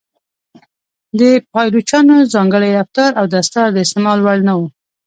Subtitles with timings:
[1.19, 1.21] د
[1.53, 4.61] پایلوچانو ځانګړی رفتار او دستار د استعمال وړ نه و.